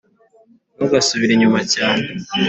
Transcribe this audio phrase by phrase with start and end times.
[0.75, 2.05] ntugasubire inyuma cyane